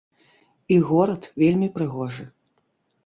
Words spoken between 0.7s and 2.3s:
І горад вельмі прыгожы.